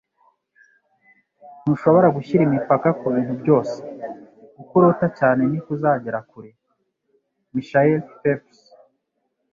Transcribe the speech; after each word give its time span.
Ntushobora 1.61 2.07
gushyira 2.15 2.41
imipaka 2.45 2.87
kubintu 2.99 3.33
byose. 3.41 3.77
Uko 4.61 4.71
urota 4.79 5.07
cyane, 5.17 5.41
ni 5.49 5.59
ko 5.63 5.67
uzagera 5.75 6.19
kure. 6.29 6.49
”-Michael 7.53 7.99
Phelps 8.17 8.59